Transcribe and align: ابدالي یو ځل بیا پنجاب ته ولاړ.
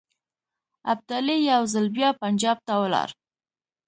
ابدالي 0.91 1.37
یو 1.51 1.61
ځل 1.73 1.85
بیا 1.97 2.09
پنجاب 2.21 2.57
ته 2.67 2.73
ولاړ. 2.81 3.09